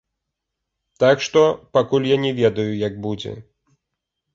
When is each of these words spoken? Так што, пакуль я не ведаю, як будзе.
Так 1.03 1.21
што, 1.27 1.45
пакуль 1.77 2.11
я 2.15 2.21
не 2.27 2.35
ведаю, 2.43 2.69
як 2.89 3.01
будзе. 3.09 3.41